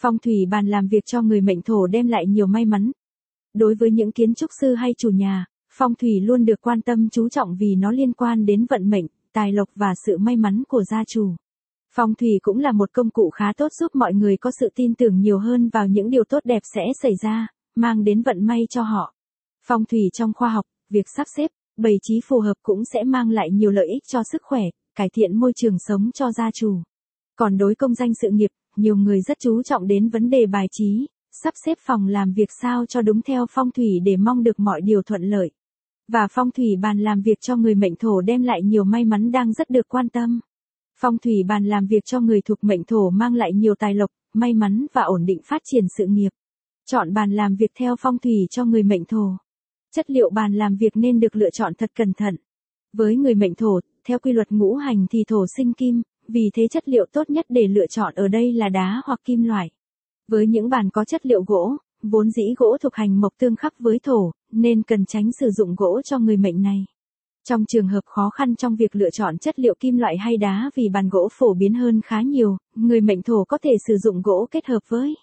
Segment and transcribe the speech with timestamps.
[0.00, 2.92] Phong thủy bàn làm việc cho người mệnh thổ đem lại nhiều may mắn.
[3.54, 7.08] Đối với những kiến trúc sư hay chủ nhà, phong thủy luôn được quan tâm
[7.08, 10.62] chú trọng vì nó liên quan đến vận mệnh, tài lộc và sự may mắn
[10.68, 11.36] của gia chủ.
[11.94, 14.94] Phong thủy cũng là một công cụ khá tốt giúp mọi người có sự tin
[14.94, 18.66] tưởng nhiều hơn vào những điều tốt đẹp sẽ xảy ra, mang đến vận may
[18.70, 19.14] cho họ.
[19.66, 23.30] Phong thủy trong khoa học, việc sắp xếp, bày trí phù hợp cũng sẽ mang
[23.30, 24.62] lại nhiều lợi ích cho sức khỏe,
[24.94, 26.82] cải thiện môi trường sống cho gia chủ.
[27.36, 30.66] Còn đối công danh sự nghiệp, nhiều người rất chú trọng đến vấn đề bài
[30.70, 34.60] trí, sắp xếp phòng làm việc sao cho đúng theo phong thủy để mong được
[34.60, 35.50] mọi điều thuận lợi.
[36.12, 39.30] Và phong thủy bàn làm việc cho người mệnh thổ đem lại nhiều may mắn
[39.32, 40.40] đang rất được quan tâm.
[41.00, 44.10] Phong thủy bàn làm việc cho người thuộc mệnh thổ mang lại nhiều tài lộc,
[44.34, 46.30] may mắn và ổn định phát triển sự nghiệp.
[46.86, 49.36] Chọn bàn làm việc theo phong thủy cho người mệnh thổ.
[49.94, 52.36] Chất liệu bàn làm việc nên được lựa chọn thật cẩn thận.
[52.92, 56.68] Với người mệnh thổ, theo quy luật ngũ hành thì thổ sinh kim, vì thế
[56.68, 59.70] chất liệu tốt nhất để lựa chọn ở đây là đá hoặc kim loại.
[60.28, 63.78] Với những bàn có chất liệu gỗ, vốn dĩ gỗ thuộc hành mộc tương khắc
[63.78, 66.84] với thổ, nên cần tránh sử dụng gỗ cho người mệnh này.
[67.48, 70.70] Trong trường hợp khó khăn trong việc lựa chọn chất liệu kim loại hay đá
[70.74, 74.22] vì bàn gỗ phổ biến hơn khá nhiều, người mệnh thổ có thể sử dụng
[74.22, 75.14] gỗ kết hợp với